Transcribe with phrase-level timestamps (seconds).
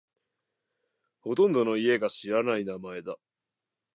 [1.19, 3.19] ほとんどの家が知らない名前だ。